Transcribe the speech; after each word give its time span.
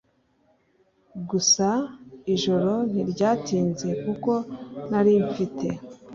Gusa 1.29 1.67
ijoro 2.33 2.73
ntiryatinze 2.91 3.89
kuko 4.03 4.31
narimfite 4.89 5.67